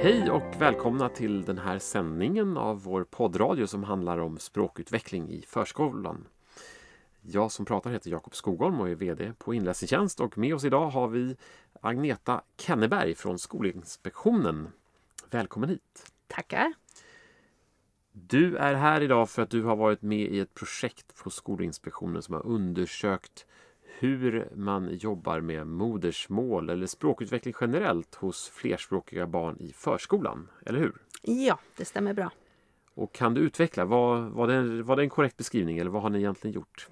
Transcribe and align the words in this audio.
Hej 0.00 0.30
och 0.30 0.62
välkomna 0.62 1.08
till 1.08 1.44
den 1.44 1.58
här 1.58 1.78
sändningen 1.78 2.56
av 2.56 2.82
vår 2.82 3.04
poddradio 3.04 3.66
som 3.66 3.84
handlar 3.84 4.18
om 4.18 4.38
språkutveckling 4.38 5.30
i 5.30 5.42
förskolan. 5.42 6.26
Jag 7.22 7.52
som 7.52 7.64
pratar 7.64 7.90
heter 7.90 8.10
Jakob 8.10 8.34
Skogholm 8.34 8.80
och 8.80 8.88
är 8.88 8.94
VD 8.94 9.32
på 9.38 9.54
Inläsningstjänst 9.54 10.20
och 10.20 10.38
med 10.38 10.54
oss 10.54 10.64
idag 10.64 10.88
har 10.90 11.08
vi 11.08 11.36
Agneta 11.80 12.42
Kenneberg 12.56 13.14
från 13.14 13.38
Skolinspektionen. 13.38 14.68
Välkommen 15.30 15.68
hit! 15.68 16.12
Tackar! 16.26 16.72
Du 18.12 18.56
är 18.56 18.74
här 18.74 19.00
idag 19.00 19.30
för 19.30 19.42
att 19.42 19.50
du 19.50 19.62
har 19.62 19.76
varit 19.76 20.02
med 20.02 20.32
i 20.32 20.40
ett 20.40 20.54
projekt 20.54 21.22
på 21.22 21.30
Skolinspektionen 21.30 22.22
som 22.22 22.34
har 22.34 22.46
undersökt 22.46 23.46
hur 23.98 24.48
man 24.54 24.94
jobbar 24.94 25.40
med 25.40 25.66
modersmål 25.66 26.70
eller 26.70 26.86
språkutveckling 26.86 27.54
generellt 27.60 28.14
hos 28.14 28.48
flerspråkiga 28.48 29.26
barn 29.26 29.56
i 29.60 29.72
förskolan, 29.72 30.48
eller 30.66 30.78
hur? 30.78 30.92
Ja, 31.22 31.58
det 31.76 31.84
stämmer 31.84 32.14
bra. 32.14 32.30
Och 32.94 33.12
kan 33.12 33.34
du 33.34 33.40
utveckla, 33.40 33.84
var, 33.84 34.20
var, 34.20 34.46
det, 34.46 34.82
var 34.82 34.96
det 34.96 35.02
en 35.02 35.10
korrekt 35.10 35.36
beskrivning 35.36 35.78
eller 35.78 35.90
vad 35.90 36.02
har 36.02 36.10
ni 36.10 36.18
egentligen 36.18 36.54
gjort? 36.54 36.88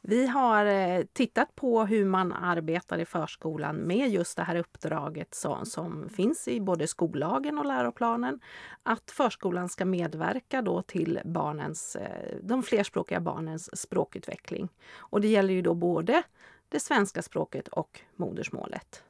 Vi 0.00 0.26
har 0.26 0.66
eh, 0.66 1.04
tittat 1.12 1.56
på 1.56 1.84
hur 1.84 2.04
man 2.04 2.32
arbetar 2.32 2.98
i 2.98 3.04
förskolan 3.04 3.76
med 3.76 4.10
just 4.10 4.36
det 4.36 4.42
här 4.42 4.56
uppdraget 4.56 5.34
som, 5.34 5.66
som 5.66 6.08
finns 6.08 6.48
i 6.48 6.60
både 6.60 6.86
skollagen 6.86 7.58
och 7.58 7.66
läroplanen. 7.66 8.40
Att 8.82 9.10
förskolan 9.10 9.68
ska 9.68 9.84
medverka 9.84 10.62
då 10.62 10.82
till 10.82 11.20
barnens, 11.24 11.96
eh, 11.96 12.36
de 12.42 12.62
flerspråkiga 12.62 13.20
barnens 13.20 13.80
språkutveckling. 13.80 14.68
Och 14.96 15.20
det 15.20 15.28
gäller 15.28 15.54
ju 15.54 15.62
då 15.62 15.74
både 15.74 16.22
det 16.68 16.80
svenska 16.80 17.22
språket 17.22 17.68
och 17.68 18.00
modersmålet. 18.16 19.02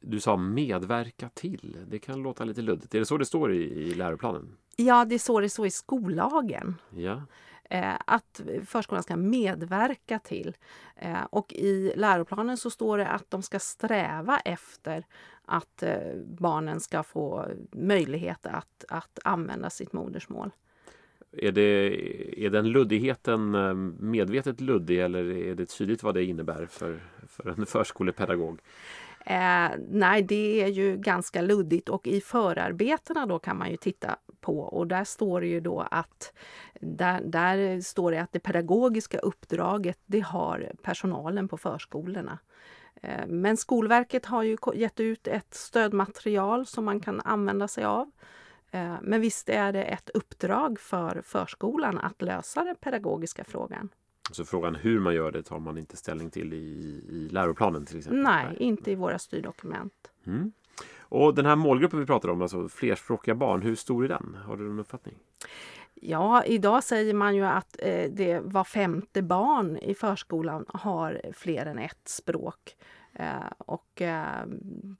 Du 0.00 0.20
sa 0.20 0.36
medverka 0.36 1.28
till. 1.34 1.76
Det 1.88 1.98
kan 1.98 2.22
låta 2.22 2.44
lite 2.44 2.62
luddigt. 2.62 2.94
Är 2.94 2.98
det 2.98 3.06
så 3.06 3.18
det 3.18 3.24
står 3.24 3.52
i, 3.52 3.62
i 3.62 3.94
läroplanen? 3.94 4.56
Ja, 4.76 5.04
det 5.04 5.14
är 5.14 5.18
så 5.18 5.40
det 5.40 5.48
står 5.48 5.66
i 5.66 5.70
skollagen. 5.70 6.74
Ja. 6.90 7.22
Eh, 7.72 7.94
att 8.04 8.40
förskolan 8.66 9.02
ska 9.02 9.16
medverka 9.16 10.18
till. 10.18 10.56
Eh, 10.96 11.22
och 11.30 11.52
i 11.52 11.92
läroplanen 11.96 12.56
så 12.56 12.70
står 12.70 12.98
det 12.98 13.06
att 13.06 13.30
de 13.30 13.42
ska 13.42 13.58
sträva 13.58 14.38
efter 14.38 15.04
att 15.44 15.82
eh, 15.82 16.14
barnen 16.24 16.80
ska 16.80 17.02
få 17.02 17.46
möjlighet 17.72 18.46
att, 18.46 18.84
att 18.88 19.18
använda 19.24 19.70
sitt 19.70 19.92
modersmål. 19.92 20.50
Är, 21.32 21.52
det, 21.52 22.44
är 22.46 22.50
den 22.50 22.68
luddigheten 22.68 23.54
eh, 23.54 23.74
medvetet 24.00 24.60
luddig 24.60 25.00
eller 25.00 25.30
är 25.30 25.54
det 25.54 25.66
tydligt 25.66 26.02
vad 26.02 26.14
det 26.14 26.24
innebär 26.24 26.66
för, 26.66 27.00
för 27.28 27.48
en 27.48 27.66
förskolepedagog? 27.66 28.60
Eh, 29.30 29.70
nej, 29.88 30.22
det 30.22 30.62
är 30.62 30.66
ju 30.66 30.96
ganska 30.96 31.42
luddigt 31.42 31.88
och 31.88 32.06
i 32.06 32.20
förarbetena 32.20 33.26
då 33.26 33.38
kan 33.38 33.58
man 33.58 33.70
ju 33.70 33.76
titta 33.76 34.16
på 34.40 34.60
och 34.60 34.86
där 34.86 35.04
står 35.04 35.40
det 35.40 35.46
ju 35.46 35.60
då 35.60 35.80
att 35.90 36.32
där, 36.80 37.20
där 37.24 37.80
står 37.80 38.10
det 38.12 38.18
att 38.22 38.32
det 38.32 38.40
pedagogiska 38.40 39.18
uppdraget 39.18 39.98
det 40.06 40.20
har 40.20 40.72
personalen 40.82 41.48
på 41.48 41.56
förskolorna. 41.56 42.38
Eh, 43.02 43.26
men 43.26 43.56
Skolverket 43.56 44.26
har 44.26 44.42
ju 44.42 44.56
gett 44.74 45.00
ut 45.00 45.26
ett 45.26 45.54
stödmaterial 45.54 46.66
som 46.66 46.84
man 46.84 47.00
kan 47.00 47.20
använda 47.20 47.68
sig 47.68 47.84
av. 47.84 48.10
Eh, 48.70 48.94
men 49.02 49.20
visst 49.20 49.48
är 49.48 49.72
det 49.72 49.84
ett 49.84 50.10
uppdrag 50.10 50.80
för 50.80 51.22
förskolan 51.24 51.98
att 51.98 52.22
lösa 52.22 52.64
den 52.64 52.76
pedagogiska 52.76 53.44
frågan. 53.44 53.88
Så 54.32 54.44
frågan 54.44 54.74
hur 54.74 55.00
man 55.00 55.14
gör 55.14 55.30
det 55.30 55.42
tar 55.42 55.58
man 55.58 55.78
inte 55.78 55.96
ställning 55.96 56.30
till 56.30 56.52
i, 56.52 56.56
i 57.08 57.28
läroplanen 57.30 57.86
till 57.86 57.98
exempel? 57.98 58.22
Nej, 58.22 58.46
Nej. 58.46 58.56
inte 58.58 58.90
i 58.90 58.94
våra 58.94 59.18
styrdokument. 59.18 59.92
Mm. 60.26 60.52
Och 60.98 61.34
den 61.34 61.46
här 61.46 61.56
målgruppen 61.56 62.00
vi 62.00 62.06
pratar 62.06 62.28
om, 62.28 62.42
alltså 62.42 62.68
flerspråkiga 62.68 63.34
barn, 63.34 63.62
hur 63.62 63.74
stor 63.74 64.04
är 64.04 64.08
den? 64.08 64.36
Har 64.46 64.56
du 64.56 64.64
någon 64.64 64.78
uppfattning? 64.78 65.14
Ja, 65.94 66.44
idag 66.44 66.84
säger 66.84 67.14
man 67.14 67.36
ju 67.36 67.44
att 67.44 67.76
eh, 67.78 68.10
det 68.10 68.40
var 68.44 68.64
femte 68.64 69.22
barn 69.22 69.76
i 69.76 69.94
förskolan 69.94 70.64
har 70.68 71.20
fler 71.32 71.66
än 71.66 71.78
ett 71.78 72.08
språk. 72.08 72.76
Eh, 73.12 73.50
och 73.58 74.02
eh, 74.02 74.46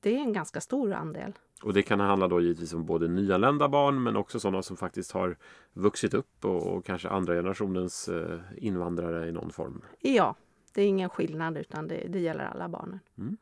det 0.01 0.15
är 0.15 0.19
en 0.19 0.33
ganska 0.33 0.61
stor 0.61 0.93
andel. 0.93 1.33
Och 1.63 1.73
det 1.73 1.83
kan 1.83 2.01
handla 2.01 2.29
då 2.29 2.41
givetvis 2.41 2.75
om 2.75 2.87
både 2.87 3.09
nyanlända 3.09 3.69
barn 3.69 4.03
men 4.03 4.17
också 4.17 4.41
sådana 4.41 4.63
som 4.63 4.77
faktiskt 4.77 5.13
har 5.13 5.37
vuxit 5.73 6.15
upp 6.15 6.45
och, 6.45 6.67
och 6.67 6.85
kanske 6.85 7.09
andra 7.09 7.35
generationens 7.35 8.09
eh, 8.09 8.41
invandrare 8.57 9.29
i 9.29 9.33
någon 9.33 9.51
form. 9.51 9.83
Ja, 9.99 10.35
det 10.75 10.83
är 10.83 10.87
ingen 10.87 11.09
skillnad 11.09 11.59
utan 11.59 11.89
det, 11.89 12.07
det 12.09 12.21
gäller 12.21 12.45
alla 12.45 12.69
barnen. 12.69 13.01
Mm. 13.19 13.37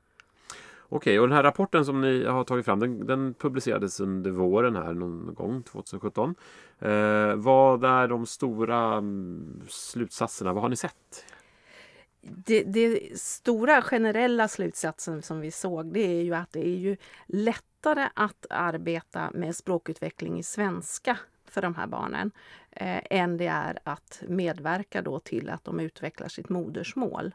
Okej, 0.90 1.20
och 1.20 1.28
den 1.28 1.36
här 1.36 1.42
rapporten 1.42 1.84
som 1.84 2.00
ni 2.00 2.24
har 2.24 2.44
tagit 2.44 2.64
fram 2.64 2.80
den, 2.80 3.06
den 3.06 3.34
publicerades 3.34 4.00
under 4.00 4.30
våren 4.30 4.76
här 4.76 4.94
någon 4.94 5.34
gång 5.34 5.62
2017. 5.62 6.34
Eh, 6.78 7.34
vad 7.34 7.84
är 7.84 8.08
de 8.08 8.26
stora 8.26 8.94
mm, 8.94 9.60
slutsatserna? 9.68 10.52
Vad 10.52 10.62
har 10.62 10.68
ni 10.68 10.76
sett? 10.76 11.24
Det, 12.36 12.62
det, 12.62 13.18
stora 13.20 13.82
generella 13.82 14.48
slutsatsen 14.48 15.22
som 15.22 15.40
vi 15.40 15.50
såg 15.50 15.92
det 15.92 16.06
är 16.06 16.22
ju 16.22 16.34
att 16.34 16.52
det 16.52 16.66
är 16.66 16.76
ju 16.76 16.96
lättare 17.26 18.08
att 18.14 18.46
arbeta 18.50 19.30
med 19.34 19.56
språkutveckling 19.56 20.38
i 20.38 20.42
svenska 20.42 21.18
för 21.50 21.62
de 21.62 21.74
här 21.74 21.86
barnen 21.86 22.30
eh, 22.70 23.00
än 23.10 23.36
det 23.36 23.46
är 23.46 23.78
att 23.84 24.22
medverka 24.28 25.02
då 25.02 25.18
till 25.18 25.50
att 25.50 25.64
de 25.64 25.80
utvecklar 25.80 26.28
sitt 26.28 26.48
modersmål. 26.48 27.32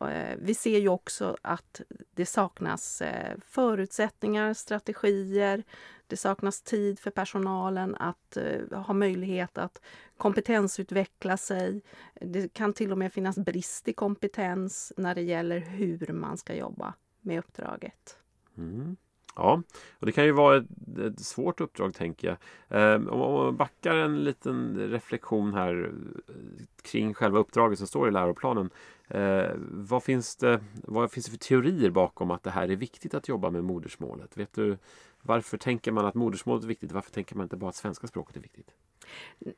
Eh, 0.00 0.36
vi 0.38 0.54
ser 0.54 0.78
ju 0.78 0.88
också 0.88 1.36
att 1.42 1.80
det 2.14 2.26
saknas 2.26 3.02
eh, 3.02 3.36
förutsättningar, 3.46 4.54
strategier. 4.54 5.64
Det 6.06 6.16
saknas 6.16 6.62
tid 6.62 6.98
för 6.98 7.10
personalen 7.10 7.94
att 7.94 8.36
eh, 8.36 8.82
ha 8.82 8.94
möjlighet 8.94 9.58
att 9.58 9.80
kompetensutveckla 10.16 11.36
sig. 11.36 11.82
Det 12.14 12.52
kan 12.52 12.72
till 12.72 12.92
och 12.92 12.98
med 12.98 13.12
finnas 13.12 13.38
brist 13.38 13.88
i 13.88 13.92
kompetens 13.92 14.92
när 14.96 15.14
det 15.14 15.22
gäller 15.22 15.58
hur 15.58 16.12
man 16.12 16.38
ska 16.38 16.54
jobba 16.54 16.94
med 17.20 17.38
uppdraget. 17.38 18.18
Mm. 18.58 18.96
Ja, 19.36 19.62
och 19.98 20.06
det 20.06 20.12
kan 20.12 20.24
ju 20.24 20.32
vara 20.32 20.56
ett, 20.56 20.98
ett 20.98 21.20
svårt 21.20 21.60
uppdrag 21.60 21.94
tänker 21.94 22.28
jag. 22.68 22.94
Eh, 22.94 23.08
om 23.08 23.18
man 23.18 23.56
backar 23.56 23.96
en 23.96 24.24
liten 24.24 24.90
reflektion 24.90 25.54
här 25.54 25.92
eh, 26.28 26.34
kring 26.82 27.14
själva 27.14 27.38
uppdraget 27.38 27.78
som 27.78 27.86
står 27.86 28.08
i 28.08 28.10
läroplanen. 28.10 28.70
Eh, 29.08 29.50
vad, 29.70 30.02
finns 30.02 30.36
det, 30.36 30.60
vad 30.82 31.12
finns 31.12 31.26
det 31.26 31.30
för 31.30 31.38
teorier 31.38 31.90
bakom 31.90 32.30
att 32.30 32.42
det 32.42 32.50
här 32.50 32.70
är 32.70 32.76
viktigt 32.76 33.14
att 33.14 33.28
jobba 33.28 33.50
med 33.50 33.64
modersmålet? 33.64 34.36
Vet 34.36 34.54
du, 34.54 34.78
varför 35.22 35.58
tänker 35.58 35.92
man 35.92 36.06
att 36.06 36.14
modersmålet 36.14 36.64
är 36.64 36.68
viktigt? 36.68 36.92
Varför 36.92 37.10
tänker 37.10 37.36
man 37.36 37.44
inte 37.44 37.56
bara 37.56 37.68
att 37.68 37.76
svenska 37.76 38.06
språket 38.06 38.36
är 38.36 38.40
viktigt? 38.40 38.70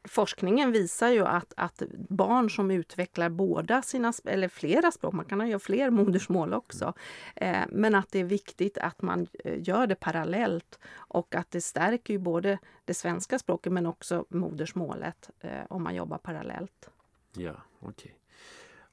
Forskningen 0.04 0.72
visar 0.72 1.08
ju 1.08 1.24
att, 1.24 1.52
att 1.56 1.82
barn 2.08 2.50
som 2.50 2.70
utvecklar 2.70 3.28
båda 3.28 3.82
sina, 3.82 4.12
eller 4.24 4.48
flera 4.48 4.90
språk, 4.90 5.14
man 5.14 5.24
kan 5.24 5.40
ha 5.40 5.58
fler 5.58 5.90
modersmål 5.90 6.54
också, 6.54 6.92
eh, 7.36 7.62
men 7.68 7.94
att 7.94 8.12
det 8.12 8.18
är 8.18 8.24
viktigt 8.24 8.78
att 8.78 9.02
man 9.02 9.26
eh, 9.44 9.68
gör 9.68 9.86
det 9.86 9.94
parallellt 9.94 10.78
och 10.94 11.34
att 11.34 11.50
det 11.50 11.60
stärker 11.60 12.14
ju 12.14 12.18
både 12.18 12.58
det 12.84 12.94
svenska 12.94 13.38
språket 13.38 13.72
men 13.72 13.86
också 13.86 14.24
modersmålet 14.28 15.30
eh, 15.40 15.50
om 15.70 15.82
man 15.82 15.94
jobbar 15.94 16.18
parallellt. 16.18 16.90
Ja, 17.36 17.54
okej. 17.80 17.90
Okay. 17.90 18.12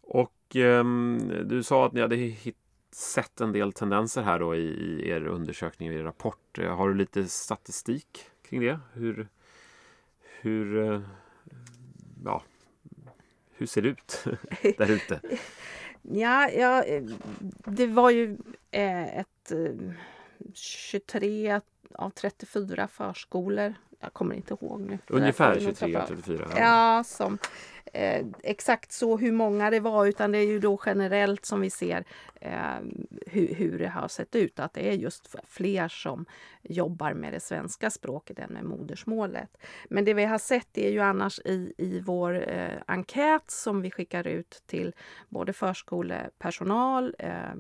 Och 0.07 0.55
um, 0.55 1.31
du 1.45 1.63
sa 1.63 1.85
att 1.85 1.93
ni 1.93 2.01
hade 2.01 2.15
hittat 2.15 2.61
sett 2.95 3.41
en 3.41 3.51
del 3.51 3.73
tendenser 3.73 4.21
här 4.21 4.39
då 4.39 4.55
i, 4.55 4.67
i 4.67 5.09
er 5.09 5.27
undersökning, 5.27 5.89
i 5.89 5.95
er 5.95 6.03
rapport. 6.03 6.57
Har 6.57 6.89
du 6.89 6.95
lite 6.95 7.27
statistik 7.27 8.25
kring 8.49 8.61
det? 8.61 8.79
Hur, 8.93 9.27
hur, 10.45 10.75
uh, 10.75 11.01
ja, 12.25 12.43
hur 13.49 13.65
ser 13.65 13.81
det 13.81 13.89
ut 13.89 14.23
där 14.77 14.91
ute? 14.91 15.19
ja, 16.01 16.49
ja, 16.49 16.85
det 17.65 17.87
var 17.87 18.09
ju 18.09 18.37
eh, 18.71 19.19
ett 19.19 19.51
23 20.53 21.47
eh, 21.47 21.61
av 21.91 22.09
34 22.09 22.87
förskolor. 22.87 23.73
Jag 24.05 24.13
kommer 24.13 24.35
inte 24.35 24.53
ihåg 24.53 24.81
nu. 24.81 24.97
Ungefär 25.07 25.59
23 25.59 25.95
av 25.95 26.07
34? 26.07 26.47
Ja, 26.49 26.59
ja 26.59 27.03
som 27.03 27.37
eh, 27.93 28.25
exakt 28.43 28.91
så 28.91 29.17
hur 29.17 29.31
många 29.31 29.69
det 29.69 29.79
var 29.79 30.05
utan 30.05 30.31
det 30.31 30.37
är 30.37 30.47
ju 30.47 30.59
då 30.59 30.79
generellt 30.85 31.45
som 31.45 31.61
vi 31.61 31.69
ser 31.69 32.05
eh, 32.41 32.79
hur, 33.27 33.55
hur 33.55 33.79
det 33.79 33.87
har 33.87 34.07
sett 34.07 34.35
ut. 34.35 34.59
Att 34.59 34.73
det 34.73 34.89
är 34.89 34.93
just 34.93 35.35
fler 35.47 35.87
som 35.87 36.25
jobbar 36.61 37.13
med 37.13 37.33
det 37.33 37.39
svenska 37.39 37.89
språket 37.89 38.39
än 38.39 38.53
med 38.53 38.63
modersmålet. 38.63 39.57
Men 39.89 40.05
det 40.05 40.13
vi 40.13 40.25
har 40.25 40.37
sett 40.37 40.77
är 40.77 40.91
ju 40.91 40.99
annars 40.99 41.39
i, 41.39 41.73
i 41.77 41.99
vår 41.99 42.49
eh, 42.49 42.81
enkät 42.85 43.51
som 43.51 43.81
vi 43.81 43.91
skickar 43.91 44.27
ut 44.27 44.63
till 44.65 44.93
både 45.29 45.53
förskolepersonal 45.53 47.15
eh, 47.19 47.53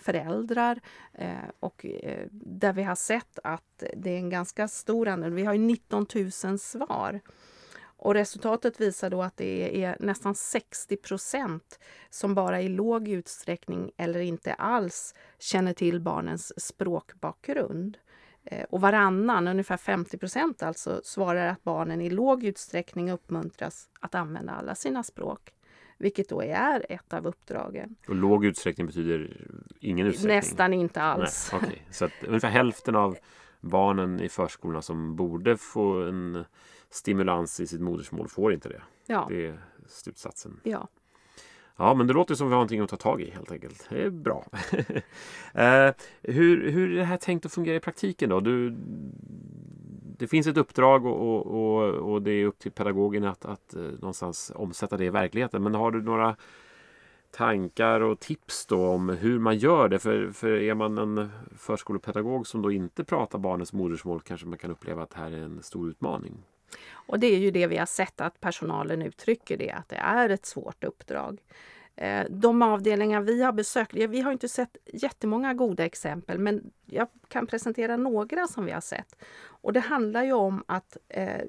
föräldrar 0.00 0.80
eh, 1.12 1.36
och 1.60 1.86
eh, 1.86 2.26
där 2.32 2.72
vi 2.72 2.82
har 2.82 2.94
sett 2.94 3.38
att 3.44 3.82
det 3.96 4.10
är 4.10 4.16
en 4.16 4.30
ganska 4.30 4.68
stor 4.68 5.08
andel. 5.08 5.32
Vi 5.32 5.44
har 5.44 5.54
19 5.54 6.06
000 6.44 6.58
svar 6.58 7.20
och 8.00 8.14
resultatet 8.14 8.80
visar 8.80 9.10
då 9.10 9.22
att 9.22 9.36
det 9.36 9.84
är 9.84 9.96
nästan 10.00 10.34
60 10.34 10.96
procent 10.96 11.78
som 12.10 12.34
bara 12.34 12.60
i 12.60 12.68
låg 12.68 13.08
utsträckning 13.08 13.90
eller 13.96 14.20
inte 14.20 14.54
alls 14.54 15.14
känner 15.38 15.72
till 15.72 16.00
barnens 16.00 16.60
språkbakgrund. 16.66 17.98
Eh, 18.44 18.64
och 18.70 18.80
varannan, 18.80 19.48
ungefär 19.48 19.76
50 19.76 20.18
procent 20.18 20.62
alltså, 20.62 21.00
svarar 21.04 21.46
att 21.46 21.64
barnen 21.64 22.00
i 22.00 22.10
låg 22.10 22.44
utsträckning 22.44 23.10
uppmuntras 23.10 23.90
att 24.00 24.14
använda 24.14 24.52
alla 24.52 24.74
sina 24.74 25.02
språk. 25.02 25.52
Vilket 25.98 26.28
då 26.28 26.42
är 26.42 26.86
ett 26.88 27.12
av 27.12 27.26
uppdragen. 27.26 27.96
Och 28.08 28.14
låg 28.14 28.44
utsträckning 28.44 28.86
betyder 28.86 29.46
ingen 29.80 30.06
utsträckning? 30.06 30.36
Nästan 30.36 30.74
inte 30.74 31.02
alls. 31.02 31.50
Nej, 31.52 31.60
okay. 31.62 31.78
Så 31.90 32.04
att 32.04 32.12
ungefär 32.26 32.48
hälften 32.48 32.96
av 32.96 33.16
barnen 33.60 34.20
i 34.20 34.28
förskolorna 34.28 34.82
som 34.82 35.16
borde 35.16 35.56
få 35.56 36.02
en 36.02 36.44
stimulans 36.90 37.60
i 37.60 37.66
sitt 37.66 37.80
modersmål 37.80 38.28
får 38.28 38.52
inte 38.52 38.68
det. 38.68 38.82
Ja. 39.06 39.26
Det 39.30 39.46
är 39.46 39.60
slutsatsen. 39.86 40.60
Ja. 40.62 40.88
Ja, 41.80 41.94
men 41.94 42.06
det 42.06 42.12
låter 42.12 42.34
som 42.34 42.46
vi 42.46 42.52
har 42.52 42.56
någonting 42.56 42.80
att 42.80 42.90
ta 42.90 42.96
tag 42.96 43.22
i 43.22 43.30
helt 43.30 43.52
enkelt. 43.52 43.86
Det 43.90 44.02
är 44.02 44.10
bra. 44.10 44.46
eh, 45.54 45.94
hur, 46.22 46.70
hur 46.70 46.92
är 46.92 46.96
det 46.96 47.04
här 47.04 47.16
tänkt 47.16 47.46
att 47.46 47.52
fungera 47.52 47.76
i 47.76 47.80
praktiken 47.80 48.30
då? 48.30 48.40
Du, 48.40 48.76
det 50.18 50.26
finns 50.26 50.46
ett 50.46 50.56
uppdrag 50.56 51.06
och, 51.06 51.46
och, 51.46 52.12
och, 52.12 52.22
det 52.22 52.30
är 52.30 52.46
upp 52.46 52.58
till 52.58 52.72
pedagogen 52.72 53.24
att, 53.24 53.44
att 53.44 53.74
eh, 53.74 53.80
någonstans 53.82 54.52
omsätta 54.54 54.96
det 54.96 55.04
i 55.04 55.10
verkligheten. 55.10 55.62
Men 55.62 55.74
har 55.74 55.90
du 55.90 56.02
några 56.02 56.36
tankar 57.30 58.00
och 58.00 58.20
tips 58.20 58.66
då 58.66 58.86
om 58.86 59.08
hur 59.08 59.38
man 59.38 59.58
gör 59.58 59.88
det? 59.88 59.98
För, 59.98 60.30
för 60.30 60.48
är 60.48 60.74
man 60.74 60.98
en 60.98 61.30
förskolepedagog 61.56 62.46
som 62.46 62.62
då 62.62 62.72
inte 62.72 63.04
pratar 63.04 63.38
barnens 63.38 63.72
modersmål 63.72 64.20
kanske 64.20 64.46
man 64.46 64.58
kan 64.58 64.70
uppleva 64.70 65.02
att 65.02 65.10
det 65.10 65.18
här 65.18 65.30
är 65.30 65.42
en 65.42 65.62
stor 65.62 65.90
utmaning. 65.90 66.34
Och 66.90 67.18
det 67.18 67.26
är 67.26 67.38
ju 67.38 67.50
det 67.50 67.66
vi 67.66 67.76
har 67.76 67.86
sett 67.86 68.20
att 68.20 68.40
personalen 68.40 69.02
uttrycker 69.02 69.56
det, 69.56 69.70
att 69.70 69.88
det 69.88 69.96
är 69.96 70.28
ett 70.28 70.46
svårt 70.46 70.84
uppdrag. 70.84 71.40
Eh, 72.00 72.26
de 72.30 72.62
avdelningar 72.62 73.20
vi 73.20 73.42
har 73.42 73.52
besökt, 73.52 73.94
vi 73.94 74.20
har 74.20 74.32
inte 74.32 74.48
sett 74.48 74.76
jättemånga 74.86 75.54
goda 75.54 75.84
exempel 75.84 76.38
men 76.38 76.70
jag 76.86 77.08
kan 77.28 77.46
presentera 77.46 77.96
några 77.96 78.46
som 78.46 78.64
vi 78.64 78.72
har 78.72 78.80
sett. 78.80 79.16
Och 79.40 79.72
det 79.72 79.80
handlar 79.80 80.22
ju 80.22 80.32
om 80.32 80.64
att 80.66 80.96
eh, 81.08 81.42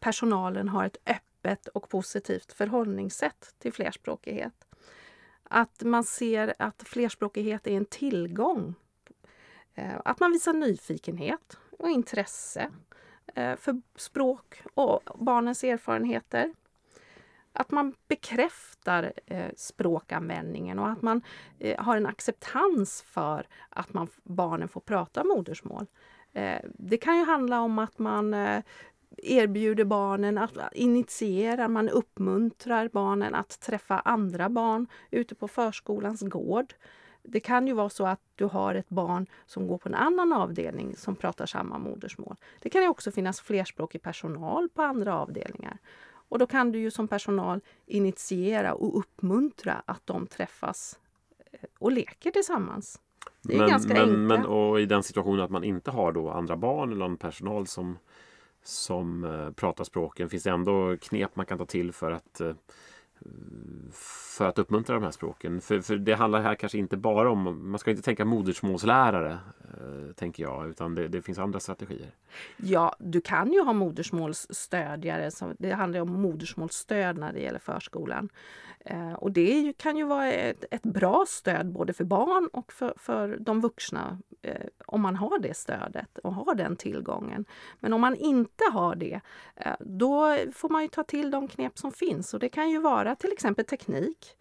personalen 0.00 0.68
har 0.68 0.84
ett 0.84 0.96
öppet 1.06 1.68
och 1.68 1.88
positivt 1.88 2.52
förhållningssätt 2.52 3.54
till 3.58 3.72
flerspråkighet. 3.72 4.66
Att 5.44 5.82
man 5.82 6.04
ser 6.04 6.54
att 6.58 6.82
flerspråkighet 6.86 7.66
är 7.66 7.76
en 7.76 7.84
tillgång. 7.84 8.74
Eh, 9.74 10.00
att 10.04 10.20
man 10.20 10.32
visar 10.32 10.52
nyfikenhet 10.52 11.58
och 11.78 11.90
intresse 11.90 12.70
för 13.34 13.82
språk 13.96 14.62
och 14.74 15.00
barnens 15.14 15.64
erfarenheter. 15.64 16.54
Att 17.52 17.70
man 17.70 17.94
bekräftar 18.08 19.12
eh, 19.26 19.50
språkanvändningen 19.56 20.78
och 20.78 20.88
att 20.88 21.02
man 21.02 21.22
eh, 21.58 21.84
har 21.84 21.96
en 21.96 22.06
acceptans 22.06 23.02
för 23.02 23.46
att 23.68 23.94
man, 23.94 24.08
barnen 24.22 24.68
får 24.68 24.80
prata 24.80 25.24
modersmål. 25.24 25.86
Eh, 26.32 26.60
det 26.78 26.96
kan 26.96 27.18
ju 27.18 27.24
handla 27.24 27.60
om 27.60 27.78
att 27.78 27.98
man 27.98 28.34
eh, 28.34 28.62
erbjuder 29.16 29.84
barnen 29.84 30.38
att 30.38 30.56
eh, 30.56 30.64
initiera, 30.72 31.68
man 31.68 31.88
uppmuntrar 31.88 32.88
barnen 32.88 33.34
att 33.34 33.60
träffa 33.60 33.98
andra 33.98 34.48
barn 34.48 34.86
ute 35.10 35.34
på 35.34 35.48
förskolans 35.48 36.20
gård. 36.20 36.74
Det 37.22 37.40
kan 37.40 37.66
ju 37.66 37.72
vara 37.72 37.88
så 37.88 38.06
att 38.06 38.20
du 38.34 38.44
har 38.44 38.74
ett 38.74 38.88
barn 38.88 39.26
som 39.46 39.66
går 39.66 39.78
på 39.78 39.88
en 39.88 39.94
annan 39.94 40.32
avdelning 40.32 40.96
som 40.96 41.16
pratar 41.16 41.46
samma 41.46 41.78
modersmål. 41.78 42.36
Det 42.60 42.70
kan 42.70 42.82
ju 42.82 42.88
också 42.88 43.10
finnas 43.10 43.40
flerspråkig 43.40 44.02
personal 44.02 44.68
på 44.68 44.82
andra 44.82 45.18
avdelningar. 45.18 45.78
Och 46.32 46.38
då 46.38 46.46
kan 46.46 46.72
du 46.72 46.78
ju 46.78 46.90
som 46.90 47.08
personal 47.08 47.60
initiera 47.86 48.74
och 48.74 48.98
uppmuntra 48.98 49.82
att 49.86 50.06
de 50.06 50.26
träffas 50.26 50.98
eh, 51.52 51.58
och 51.78 51.92
leker 51.92 52.30
tillsammans. 52.30 53.00
Det 53.42 53.54
är 53.54 53.58
men, 53.58 53.68
ganska 53.68 53.94
men, 53.94 54.02
enkelt. 54.02 54.18
Men 54.18 54.46
och 54.46 54.80
i 54.80 54.86
den 54.86 55.02
situationen 55.02 55.40
att 55.40 55.50
man 55.50 55.64
inte 55.64 55.90
har 55.90 56.12
då 56.12 56.30
andra 56.30 56.56
barn 56.56 56.90
eller 56.90 57.00
någon 57.00 57.16
personal 57.16 57.66
som, 57.66 57.98
som 58.62 59.24
uh, 59.24 59.50
pratar 59.50 59.84
språken, 59.84 60.28
finns 60.28 60.42
det 60.42 60.50
ändå 60.50 60.96
knep 60.96 61.36
man 61.36 61.46
kan 61.46 61.58
ta 61.58 61.66
till 61.66 61.92
för 61.92 62.10
att 62.10 62.40
uh, 62.40 62.54
för 64.36 64.48
att 64.48 64.58
uppmuntra 64.58 64.94
de 64.94 65.02
här 65.02 65.10
språken. 65.10 65.60
För, 65.60 65.80
för 65.80 65.96
det 65.96 66.14
handlar 66.14 66.40
här 66.40 66.54
kanske 66.54 66.78
inte 66.78 66.96
bara 66.96 67.30
om, 67.30 67.70
man 67.70 67.78
ska 67.78 67.90
inte 67.90 68.02
tänka 68.02 68.24
modersmålslärare, 68.24 69.32
eh, 69.32 69.61
Eh, 69.82 70.12
tänker 70.12 70.42
jag, 70.42 70.68
utan 70.68 70.94
det, 70.94 71.08
det, 71.08 71.22
finns 71.22 71.38
andra 71.38 71.60
strategier. 71.60 72.10
Ja, 72.56 72.96
du 72.98 73.20
kan 73.20 73.52
ju 73.52 73.62
ha 73.62 73.72
modersmålsstödjare, 73.72 75.30
det 75.58 75.70
handlar 75.70 76.00
om 76.00 76.22
modersmålsstöd 76.22 77.18
när 77.18 77.32
det 77.32 77.40
gäller 77.40 77.58
förskolan. 77.58 78.28
Eh, 78.80 79.12
och 79.12 79.32
det 79.32 79.72
kan 79.76 79.96
ju 79.96 80.04
vara 80.04 80.32
ett, 80.32 80.64
ett, 80.70 80.82
bra 80.82 81.24
stöd 81.28 81.72
både 81.72 81.92
för 81.92 82.04
barn 82.04 82.48
och 82.52 82.72
för, 82.72 82.94
för 82.96 83.36
de 83.40 83.60
vuxna 83.60 84.18
eh, 84.42 84.66
om 84.86 85.00
man 85.00 85.16
har 85.16 85.38
det 85.38 85.56
stödet 85.56 86.18
och 86.18 86.34
har 86.34 86.54
den 86.54 86.76
tillgången. 86.76 87.44
Men 87.80 87.92
om 87.92 88.00
man 88.00 88.14
inte 88.14 88.64
har 88.72 88.94
det, 88.94 89.20
då 89.80 90.36
får 90.52 90.68
man 90.68 90.82
ju 90.82 90.88
ta 90.88 91.02
till 91.02 91.30
de 91.30 91.48
knep 91.48 91.78
som 91.78 91.92
finns 91.92 92.34
och 92.34 92.40
det 92.40 92.48
kan 92.48 92.70
ju 92.70 92.80
vara 92.80 93.16
till 93.16 93.32
exempel 93.32 93.64
teknik. 93.64 94.36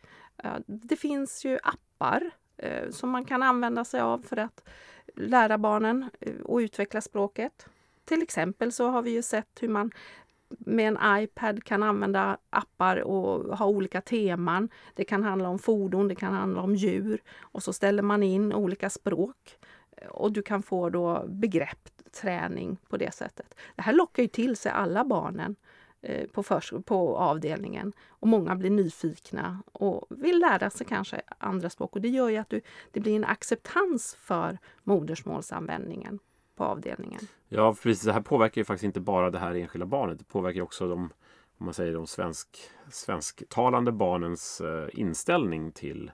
Det 0.66 0.96
finns 0.96 1.46
ju 1.46 1.60
appar 1.64 2.32
Eh, 2.62 2.90
som 2.90 3.10
man 3.10 3.26
kan 3.26 3.44
använda 3.44 3.86
sig 3.86 4.02
av 4.02 4.20
för 4.20 4.38
att 4.38 4.64
lära 5.16 5.58
barnen 5.58 6.10
eh, 6.20 6.36
och 6.44 6.58
utveckla 6.58 7.02
språket. 7.02 7.68
Till 8.06 8.22
exempel 8.22 8.72
så 8.72 8.90
har 8.90 9.02
vi 9.02 9.12
ju 9.12 9.22
sett 9.22 9.58
hur 9.62 9.68
man 9.68 9.92
med 10.60 10.88
en 10.88 11.24
iPad 11.24 11.64
kan 11.64 11.84
använda 11.84 12.38
appar 12.50 12.98
och 12.98 13.58
ha 13.58 13.66
olika 13.66 14.02
teman. 14.02 14.70
Det 14.94 15.04
kan 15.04 15.24
handla 15.24 15.50
om 15.50 15.60
fordon, 15.60 16.08
det 16.08 16.16
kan 16.16 16.34
handla 16.34 16.62
om 16.62 16.76
djur 16.76 17.22
och 17.40 17.64
så 17.64 17.74
ställer 17.74 18.04
man 18.04 18.24
in 18.24 18.54
olika 18.54 18.90
språk 18.90 19.58
eh, 19.98 20.08
och 20.08 20.32
du 20.32 20.42
kan 20.42 20.64
få 20.64 20.90
då 20.90 21.26
begreppsträning 21.28 22.78
på 22.90 22.98
det 22.98 23.14
sättet. 23.14 23.56
Det 23.76 23.82
här 23.82 23.94
lockar 23.94 24.24
ju 24.24 24.30
till 24.30 24.56
sig 24.56 24.72
alla 24.72 25.04
barnen 25.04 25.56
Eh, 26.04 26.28
på, 26.28 26.44
på, 26.44 26.82
på 26.82 27.18
avdelningen 27.18 27.94
och 28.10 28.28
många 28.28 28.56
blir 28.56 28.70
nyfikna 28.70 29.64
och 29.72 30.06
vill 30.10 30.40
lära 30.40 30.70
sig 30.70 30.88
kanske 30.88 31.22
andra 31.38 31.70
språk 31.70 31.96
och 31.96 32.02
det 32.02 32.08
gör 32.08 32.30
ju 32.30 32.38
att 32.38 32.50
du, 32.50 32.62
det 32.92 33.00
blir 33.00 33.16
en 33.16 33.26
acceptans 33.26 34.16
för 34.20 34.58
modersmålsanvändningen 34.84 36.20
på 36.56 36.64
avdelningen. 36.64 37.20
Ja, 37.48 37.76
precis. 37.84 38.04
Det 38.04 38.14
här 38.14 38.22
påverkar 38.22 38.62
ju 38.62 38.66
faktiskt 38.66 38.84
inte 38.84 39.00
bara 39.00 39.30
det 39.30 39.40
här 39.40 39.56
enskilda 39.56 39.86
barnet. 39.86 40.20
Det 40.20 40.26
påverkar 40.26 40.62
också 40.62 40.88
de, 40.88 41.00
om 41.58 41.66
man 41.66 41.74
säger 41.74 41.94
de 41.94 42.08
svensk, 42.08 42.58
svensktalande 42.92 43.92
barnens 43.92 44.62
eh, 44.62 44.90
inställning 44.94 45.72
till 45.72 46.12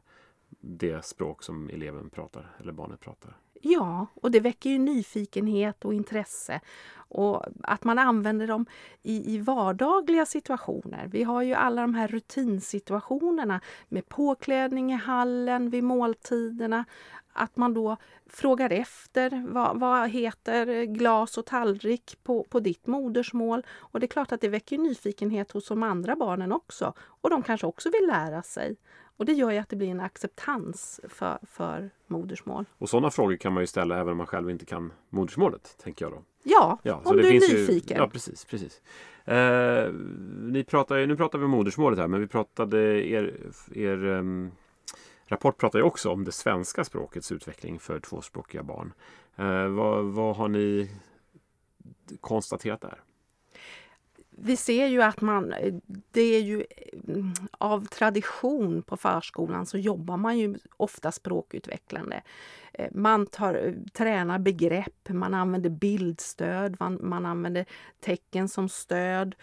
det 0.59 1.05
språk 1.05 1.43
som 1.43 1.69
eleven 1.69 2.09
pratar 2.09 2.55
eller 2.59 2.71
barnet 2.71 2.99
pratar. 2.99 3.37
Ja, 3.61 4.07
och 4.13 4.31
det 4.31 4.39
väcker 4.39 4.69
ju 4.69 4.77
nyfikenhet 4.77 5.85
och 5.85 5.93
intresse. 5.93 6.61
Och 7.09 7.45
att 7.63 7.83
man 7.83 7.99
använder 7.99 8.47
dem 8.47 8.65
i, 9.03 9.35
i 9.35 9.37
vardagliga 9.37 10.25
situationer. 10.25 11.07
Vi 11.07 11.23
har 11.23 11.41
ju 11.41 11.53
alla 11.53 11.81
de 11.81 11.93
här 11.93 12.07
rutinsituationerna 12.07 13.61
med 13.87 14.09
påklädning 14.09 14.91
i 14.91 14.95
hallen, 14.95 15.69
vid 15.69 15.83
måltiderna. 15.83 16.85
Att 17.33 17.57
man 17.57 17.73
då 17.73 17.97
frågar 18.29 18.69
efter 18.69 19.47
vad, 19.47 19.79
vad 19.79 20.09
heter 20.09 20.83
glas 20.83 21.37
och 21.37 21.45
tallrik 21.45 22.17
på, 22.23 22.43
på 22.43 22.59
ditt 22.59 22.87
modersmål. 22.87 23.65
Och 23.69 23.99
det 23.99 24.05
är 24.05 24.07
klart 24.07 24.31
att 24.31 24.41
det 24.41 24.49
väcker 24.49 24.77
nyfikenhet 24.77 25.51
hos 25.51 25.67
de 25.67 25.83
andra 25.83 26.15
barnen 26.15 26.51
också. 26.51 26.93
Och 26.99 27.29
de 27.29 27.43
kanske 27.43 27.67
också 27.67 27.89
vill 27.89 28.07
lära 28.07 28.43
sig. 28.43 28.75
Och 29.17 29.25
det 29.25 29.33
gör 29.33 29.51
ju 29.51 29.57
att 29.57 29.69
det 29.69 29.75
blir 29.75 29.87
en 29.87 29.99
acceptans 29.99 30.99
för, 31.09 31.37
för 31.43 31.89
modersmål. 32.07 32.65
Och 32.77 32.89
sådana 32.89 33.11
frågor 33.11 33.35
kan 33.35 33.53
man 33.53 33.63
ju 33.63 33.67
ställa 33.67 33.97
även 33.97 34.11
om 34.11 34.17
man 34.17 34.27
själv 34.27 34.49
inte 34.49 34.65
kan 34.65 34.93
modersmålet, 35.09 35.77
tänker 35.83 36.05
jag 36.05 36.11
då. 36.11 36.23
Ja, 36.43 36.79
ja 36.83 37.01
om 37.05 37.17
du 37.17 37.27
är 37.27 37.33
nyfiken. 37.33 37.97
Ju, 37.97 38.03
ja, 38.03 38.09
precis. 38.09 38.45
precis. 38.45 38.81
Eh, 39.25 39.91
ni 40.41 40.63
pratar, 40.63 41.05
nu 41.05 41.17
pratar 41.17 41.39
vi 41.39 41.45
om 41.45 41.51
modersmålet 41.51 41.99
här, 41.99 42.07
men 42.07 42.19
vi 42.19 42.27
pratade 42.27 43.07
er, 43.07 43.33
er 43.73 44.05
um, 44.05 44.51
rapport 45.25 45.57
pratar 45.57 45.79
ju 45.79 45.85
också 45.85 46.09
om 46.09 46.23
det 46.23 46.31
svenska 46.31 46.83
språkets 46.83 47.31
utveckling 47.31 47.79
för 47.79 47.99
tvåspråkiga 47.99 48.63
barn. 48.63 48.93
Eh, 49.35 49.67
vad, 49.67 50.05
vad 50.05 50.35
har 50.35 50.47
ni 50.47 50.91
konstaterat 52.21 52.81
där? 52.81 53.01
Vi 54.39 54.57
ser 54.57 54.87
ju 54.87 55.01
att 55.01 55.21
man, 55.21 55.53
det 56.11 56.21
är 56.21 56.41
ju 56.41 56.59
eh, 56.59 57.15
av 57.51 57.85
tradition 57.85 58.81
på 58.81 58.97
förskolan 58.97 59.65
så 59.65 59.77
jobbar 59.77 60.17
man 60.17 60.37
ju 60.37 60.55
ofta 60.77 61.11
språkutvecklande. 61.11 62.21
Eh, 62.73 62.89
man 62.91 63.25
tar, 63.25 63.75
tränar 63.93 64.39
begrepp, 64.39 65.09
man 65.09 65.33
använder 65.33 65.69
bildstöd, 65.69 66.75
man, 66.79 66.99
man 67.01 67.25
använder 67.25 67.65
tecken 67.99 68.49
som 68.49 68.69
stöd 68.69 69.35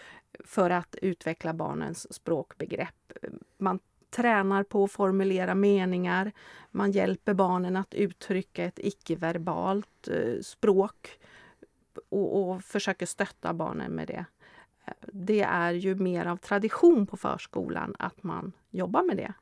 för 0.45 0.71
att 0.71 0.97
utveckla 1.03 1.55
barnens 1.55 2.15
språkbegrepp. 2.15 3.13
Man 3.59 3.79
tränar 4.11 4.63
på 4.63 4.85
att 4.85 4.93
formulera 4.93 5.55
meningar, 5.55 6.33
man 6.71 6.91
hjälper 6.91 7.35
barnen 7.35 7.77
att 7.77 7.95
uttrycka 7.95 8.65
ett 8.65 8.79
icke-verbalt 8.79 10.09
eh, 10.09 10.41
språk 10.43 11.19
och, 12.09 12.51
och 12.51 12.63
försöker 12.63 13.07
stötta 13.07 13.55
barnen 13.55 13.93
med 13.93 14.07
det 14.07 14.25
det 15.13 15.41
är 15.41 15.73
ju 15.73 15.95
mer 15.95 16.27
av 16.27 16.37
tradition 16.37 17.07
på 17.07 17.17
förskolan 17.17 17.95
att 17.99 18.23
man 18.23 18.53
jobbar 18.71 19.03
med 19.03 19.17
det. 19.17 19.35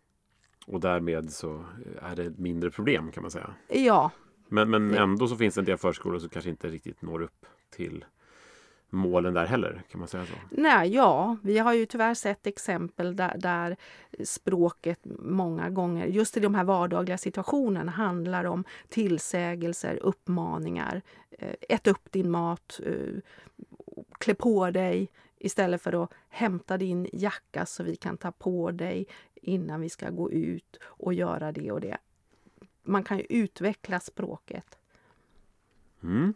Och 0.67 0.81
därmed 0.81 1.33
så 1.33 1.65
är 2.03 2.17
det 2.17 2.39
mindre 2.39 2.71
problem 2.71 3.13
kan 3.13 3.23
man 3.23 3.31
säga? 3.31 3.55
Ja, 3.69 4.11
Men, 4.49 4.71
men 4.71 4.95
ändå 4.95 5.29
så 5.29 5.37
finns 5.37 5.55
det 5.55 5.61
en 5.61 5.65
del 5.65 5.79
förskolor 5.79 6.19
som 6.19 6.29
kanske 6.29 6.51
inte 6.51 6.69
riktigt 6.69 7.03
når 7.03 7.23
upp 7.23 7.47
till 7.71 8.05
målen 8.91 9.35
där 9.35 9.47
heller, 9.47 9.83
kan 9.91 9.99
man 9.99 10.09
säga 10.09 10.27
så? 10.27 10.33
Nej, 10.51 10.95
ja, 10.95 11.37
vi 11.43 11.59
har 11.59 11.73
ju 11.73 11.87
tyvärr 11.87 12.15
sett 12.15 12.47
exempel 12.47 13.17
där, 13.17 13.37
där, 13.39 13.77
språket 14.25 15.01
många 15.19 15.71
gånger, 15.71 16.07
just 16.07 16.37
i 16.37 16.41
de 16.41 16.55
här 16.55 16.65
vardagliga 16.65 17.19
situationerna, 17.19 17.93
handlar 17.93 18.45
om 18.45 18.65
tillsägelser, 18.89 19.99
uppmaningar. 20.03 21.03
Eh, 21.39 21.55
ät 21.69 21.87
upp 21.87 22.13
din 22.13 22.31
mat, 22.31 22.81
eh, 22.87 23.21
klä 24.19 24.35
på 24.35 24.71
dig 24.71 25.09
istället 25.43 25.83
för 25.83 26.05
att 26.05 26.13
hämta 26.29 26.79
din 26.79 27.09
jacka 27.13 27.67
så 27.67 27.83
vi 27.83 27.97
kan 27.97 28.17
ta 28.17 28.33
på 28.33 28.71
dig 28.71 29.07
innan 29.35 29.81
vi 29.81 29.89
ska 29.89 30.11
gå 30.11 30.31
ut 30.31 30.79
och 30.83 31.15
göra 31.15 31.53
det 31.53 31.73
och 31.73 31.81
det. 31.81 31.99
Man 32.83 33.05
kan 33.05 33.19
ju 33.19 33.27
utveckla 33.29 34.01
språket. 34.01 34.79
Mm. 36.03 36.35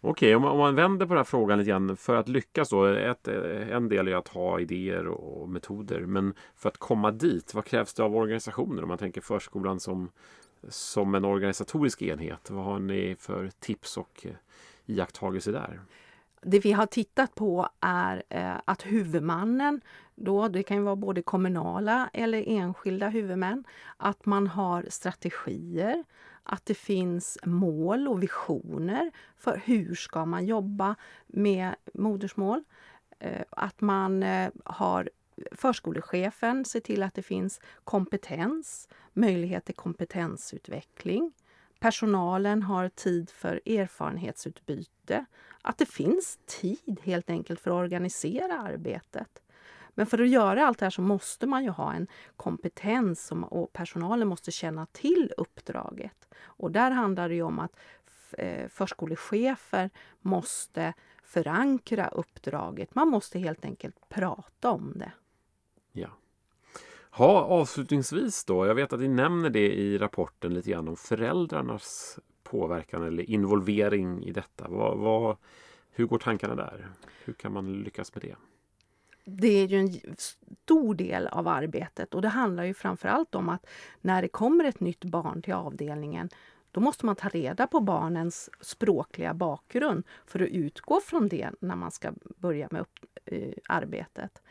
Okej, 0.00 0.36
om, 0.36 0.44
om, 0.44 0.58
man 0.58 0.74
vänder 0.74 1.06
på 1.06 1.12
den 1.12 1.18
här 1.18 1.24
frågan 1.24 1.58
lite 1.58 1.70
grann. 1.70 1.96
För 1.96 2.16
att 2.16 2.28
lyckas 2.28 2.68
då, 2.68 2.84
ett, 2.84 3.28
en 3.28 3.88
del 3.88 4.08
är 4.08 4.14
att 4.14 4.28
ha 4.28 4.60
idéer 4.60 5.06
och 5.06 5.48
metoder. 5.48 6.00
Men 6.00 6.34
för 6.56 6.68
att 6.68 6.78
komma 6.78 7.10
dit, 7.10 7.54
vad 7.54 7.64
krävs 7.64 7.94
det 7.94 8.02
av 8.02 8.16
organisationer? 8.16 8.82
Om 8.82 8.88
man 8.88 8.98
tänker 8.98 9.20
förskolan 9.20 9.80
som, 9.80 10.10
som 10.68 11.14
en 11.14 11.24
organisatorisk 11.24 12.02
enhet. 12.02 12.50
Vad 12.50 12.64
har 12.64 12.78
ni 12.78 13.16
för 13.18 13.50
tips 13.60 13.96
och 13.96 14.26
eh, 14.26 14.32
iakttagelser 14.86 15.52
där? 15.52 15.80
Det 16.42 16.58
vi 16.58 16.72
har 16.72 16.86
tittat 16.86 17.34
på 17.34 17.68
är 17.80 18.22
eh, 18.28 18.56
att 18.64 18.86
huvudmannen, 18.86 19.80
då, 20.14 20.48
det 20.48 20.62
kan 20.62 20.76
ju 20.76 20.82
vara 20.82 20.96
både 20.96 21.22
kommunala 21.22 22.10
eller 22.12 22.44
enskilda 22.46 23.08
huvudmän, 23.08 23.64
att 23.96 24.26
man 24.26 24.46
har 24.46 24.86
strategier, 24.88 26.04
att 26.42 26.66
det 26.66 26.74
finns 26.74 27.38
mål 27.44 28.08
och 28.08 28.22
visioner 28.22 29.10
för 29.36 29.62
hur 29.64 29.94
ska 29.94 30.24
man 30.24 30.46
jobba 30.46 30.94
med 31.26 31.74
modersmål. 31.94 32.64
Eh, 33.18 33.42
att 33.50 33.80
man 33.80 34.22
eh, 34.22 34.50
har 34.64 35.10
förskolechefen 35.52 36.64
ser 36.64 36.80
till 36.80 37.02
att 37.02 37.14
det 37.14 37.22
finns 37.22 37.60
kompetens, 37.84 38.88
möjlighet 39.12 39.64
till 39.64 39.74
kompetensutveckling. 39.74 41.32
Personalen 41.80 42.62
har 42.62 42.88
tid 42.88 43.30
för 43.30 43.60
erfarenhetsutbyte. 43.66 44.97
Att 45.62 45.78
det 45.78 45.86
finns 45.86 46.38
tid 46.46 47.00
helt 47.02 47.30
enkelt 47.30 47.60
för 47.60 47.70
att 47.70 47.84
organisera 47.84 48.60
arbetet. 48.60 49.42
Men 49.98 50.06
för 50.06 50.22
att 50.22 50.28
göra 50.28 50.66
allt 50.66 50.78
det 50.78 50.86
här 50.86 50.90
så 50.90 51.02
måste 51.02 51.46
man 51.46 51.64
ju 51.64 51.70
ha 51.70 51.92
en 51.92 52.06
kompetens 52.36 53.32
och 53.50 53.72
personalen 53.72 54.28
måste 54.28 54.50
känna 54.50 54.86
till 54.86 55.32
uppdraget. 55.36 56.28
Och 56.40 56.72
där 56.72 56.90
handlar 56.90 57.28
det 57.28 57.42
om 57.42 57.58
att 57.58 57.76
eh, 58.32 58.68
förskolechefer 58.68 59.90
måste 60.20 60.94
förankra 61.22 62.08
uppdraget. 62.08 62.94
Man 62.94 63.08
måste 63.08 63.38
helt 63.38 63.64
enkelt 63.64 64.08
prata 64.08 64.70
om 64.70 64.92
det. 64.96 65.12
Ja. 65.92 66.08
Ha, 67.10 67.42
avslutningsvis 67.42 68.44
då, 68.44 68.66
jag 68.66 68.74
vet 68.74 68.92
att 68.92 69.00
ni 69.00 69.08
nämner 69.08 69.50
det 69.50 69.74
i 69.74 69.98
rapporten 69.98 70.54
lite 70.54 70.70
grann 70.70 70.88
om 70.88 70.96
föräldrarnas 70.96 72.18
påverkan 72.50 73.02
eller 73.02 73.30
involvering 73.30 74.24
i 74.24 74.32
detta. 74.32 74.68
Vad, 74.68 74.98
vad, 74.98 75.36
hur 75.90 76.06
går 76.06 76.18
tankarna 76.18 76.54
där? 76.54 76.88
Hur 77.24 77.32
kan 77.32 77.52
man 77.52 77.72
lyckas 77.72 78.14
med 78.14 78.22
det? 78.22 78.36
det 79.30 79.48
är 79.48 79.66
ju 79.66 79.78
en 79.78 80.16
stor 80.18 80.94
del 80.94 81.26
av 81.26 81.48
arbetet 81.48 82.14
och 82.14 82.22
det 82.22 82.28
handlar 82.28 82.64
ju 82.64 82.74
framförallt 82.74 83.34
om 83.34 83.48
att 83.48 83.66
när 84.00 84.22
det 84.22 84.28
kommer 84.28 84.64
ett 84.64 84.80
nytt 84.80 85.04
barn 85.04 85.42
till 85.42 85.54
avdelningen 85.54 86.28
då 86.70 86.80
måste 86.80 87.06
man 87.06 87.16
ta 87.16 87.28
reda 87.28 87.66
på 87.66 87.80
barnens 87.80 88.50
språkliga 88.60 89.34
bakgrund 89.34 90.04
för 90.26 90.40
att 90.40 90.48
utgå 90.48 91.00
från 91.00 91.28
det 91.28 91.50
när 91.60 91.76
man 91.76 91.90
ska 91.90 92.12
börja 92.36 92.68
med 92.70 92.80
upp, 92.80 92.98
eh, 93.24 93.52
arbetet. 93.68 94.42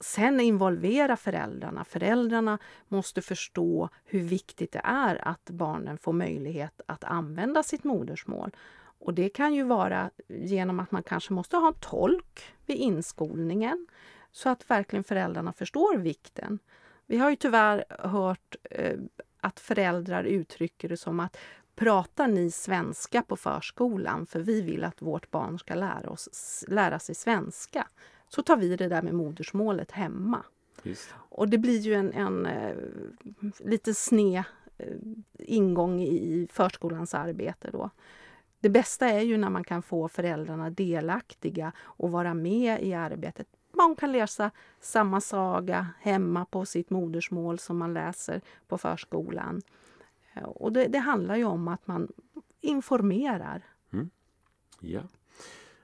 Sen 0.00 0.40
involvera 0.40 1.16
föräldrarna. 1.16 1.84
Föräldrarna 1.84 2.58
måste 2.88 3.22
förstå 3.22 3.88
hur 4.04 4.20
viktigt 4.20 4.72
det 4.72 4.80
är 4.84 5.28
att 5.28 5.50
barnen 5.50 5.98
får 5.98 6.12
möjlighet 6.12 6.80
att 6.86 7.04
använda 7.04 7.62
sitt 7.62 7.84
modersmål. 7.84 8.56
Och 8.98 9.14
det 9.14 9.28
kan 9.28 9.54
ju 9.54 9.62
vara 9.62 10.10
genom 10.28 10.80
att 10.80 10.90
man 10.90 11.02
kanske 11.02 11.32
måste 11.32 11.56
ha 11.56 11.68
en 11.68 11.80
tolk 11.80 12.54
vid 12.66 12.76
inskolningen 12.76 13.86
så 14.32 14.48
att 14.48 14.70
verkligen 14.70 15.04
föräldrarna 15.04 15.52
förstår 15.52 15.96
vikten. 15.96 16.58
Vi 17.06 17.18
har 17.18 17.30
ju 17.30 17.36
tyvärr 17.36 17.84
hört 17.88 18.56
eh, 18.70 18.98
att 19.40 19.60
föräldrar 19.60 20.24
uttrycker 20.24 20.88
det 20.88 20.96
som 20.96 21.20
att 21.20 21.36
pratar 21.74 22.26
ni 22.28 22.50
svenska 22.50 23.22
på 23.22 23.36
förskolan 23.36 24.26
för 24.26 24.40
vi 24.40 24.60
vill 24.60 24.84
att 24.84 25.02
vårt 25.02 25.30
barn 25.30 25.58
ska 25.58 25.74
lära, 25.74 26.10
oss, 26.10 26.64
lära 26.68 26.98
sig 26.98 27.14
svenska 27.14 27.86
så 28.28 28.42
tar 28.42 28.56
vi 28.56 28.76
det 28.76 28.88
där 28.88 29.02
med 29.02 29.14
modersmålet 29.14 29.90
hemma. 29.90 30.44
Just. 30.82 31.14
Och 31.14 31.48
det 31.48 31.58
blir 31.58 31.78
ju 31.78 31.94
en, 31.94 32.12
en 32.12 32.46
eh, 32.46 32.76
lite 33.58 33.94
sned 33.94 34.44
eh, 34.78 34.96
ingång 35.38 36.00
i 36.02 36.48
förskolans 36.52 37.14
arbete 37.14 37.70
då. 37.72 37.90
Det 38.60 38.68
bästa 38.68 39.08
är 39.08 39.20
ju 39.20 39.36
när 39.36 39.50
man 39.50 39.64
kan 39.64 39.82
få 39.82 40.08
föräldrarna 40.08 40.70
delaktiga 40.70 41.72
och 41.80 42.10
vara 42.10 42.34
med 42.34 42.82
i 42.82 42.94
arbetet. 42.94 43.46
Man 43.72 43.96
kan 43.96 44.12
läsa 44.12 44.50
samma 44.80 45.20
saga 45.20 45.86
hemma 46.00 46.44
på 46.44 46.66
sitt 46.66 46.90
modersmål 46.90 47.58
som 47.58 47.78
man 47.78 47.94
läser 47.94 48.40
på 48.68 48.78
förskolan. 48.78 49.62
Och 50.44 50.72
det, 50.72 50.86
det 50.86 50.98
handlar 50.98 51.36
ju 51.36 51.44
om 51.44 51.68
att 51.68 51.86
man 51.86 52.12
informerar. 52.60 53.62
Mm. 53.92 54.10
Ja. 54.80 55.00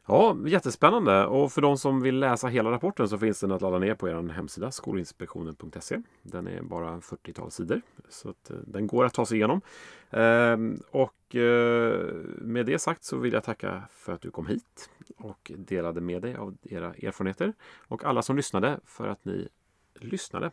Ja, 0.07 0.37
jättespännande. 0.47 1.27
Och 1.27 1.53
för 1.53 1.63
de 1.63 1.79
som 1.79 2.01
vill 2.01 2.19
läsa 2.19 2.49
hela 2.49 2.71
rapporten 2.71 3.09
så 3.09 3.19
finns 3.19 3.41
den 3.41 3.53
att 3.53 3.63
ladda 3.63 3.79
ner 3.79 3.95
på 3.95 4.09
er 4.09 4.33
hemsida 4.33 4.71
skolinspektionen.se. 4.71 6.03
Den 6.23 6.47
är 6.47 6.63
bara 6.63 7.01
40-tal 7.01 7.51
sidor 7.51 7.81
så 8.09 8.29
att 8.29 8.51
eh, 8.51 8.57
den 8.57 8.87
går 8.87 9.05
att 9.05 9.15
ta 9.15 9.27
sig 9.27 9.37
igenom. 9.37 9.61
Ehm, 10.11 10.81
och 10.91 11.37
eh, 11.37 12.15
med 12.39 12.67
det 12.67 12.79
sagt 12.79 13.05
så 13.05 13.17
vill 13.17 13.33
jag 13.33 13.45
tacka 13.45 13.83
för 13.91 14.13
att 14.13 14.21
du 14.21 14.31
kom 14.31 14.47
hit 14.47 14.91
och 15.17 15.53
delade 15.57 16.01
med 16.01 16.23
dig 16.23 16.37
av 16.37 16.57
era 16.63 16.95
erfarenheter 16.95 17.53
och 17.89 18.05
alla 18.05 18.23
som 18.23 18.37
lyssnade 18.37 18.81
för 18.85 19.09
att 19.09 19.25
ni 19.25 19.49
lyssnade. 19.95 20.51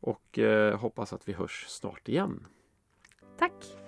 Och 0.00 0.38
eh, 0.38 0.78
hoppas 0.78 1.12
att 1.12 1.28
vi 1.28 1.32
hörs 1.32 1.64
snart 1.68 2.08
igen. 2.08 2.46
Tack! 3.38 3.79